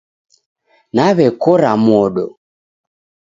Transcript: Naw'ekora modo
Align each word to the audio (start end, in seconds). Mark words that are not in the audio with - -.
Naw'ekora 0.95 1.71
modo 1.85 2.25